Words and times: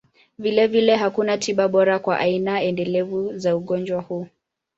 Vilevile, 0.39 0.95
hakuna 0.95 1.37
tiba 1.37 1.67
bora 1.67 1.99
kwa 1.99 2.19
aina 2.19 2.61
endelevu 2.61 3.37
za 3.37 3.55
ugonjwa 3.55 4.01
huu. 4.01 4.27